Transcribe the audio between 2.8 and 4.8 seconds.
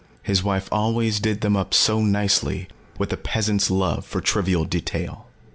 with the peasant's love for trivial